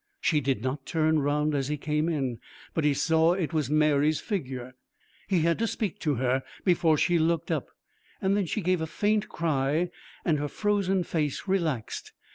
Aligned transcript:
She 0.19 0.41
did 0.41 0.63
not 0.63 0.87
turn 0.87 1.19
round 1.19 1.53
as 1.53 1.67
he 1.67 1.77
came 1.77 2.09
in, 2.09 2.39
but 2.73 2.83
he 2.83 2.91
saw 2.95 3.33
it 3.33 3.53
was 3.53 3.69
Mary's 3.69 4.19
figure. 4.19 4.73
He 5.27 5.41
had 5.41 5.59
to 5.59 5.67
speak 5.67 5.99
to 5.99 6.15
her 6.15 6.41
before 6.65 6.97
she 6.97 7.19
looked 7.19 7.51
up. 7.51 7.69
Then 8.19 8.47
she 8.47 8.61
gave 8.61 8.81
a 8.81 8.87
faint 8.87 9.29
cry 9.29 9.91
and 10.25 10.39
her 10.39 10.47
frozen 10.47 11.03
face 11.03 11.47
relaxed. 11.47 12.13